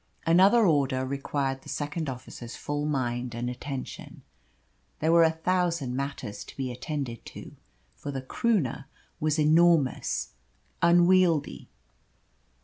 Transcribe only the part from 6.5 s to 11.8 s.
be attended to, for the Croonah was enormous, unwieldy.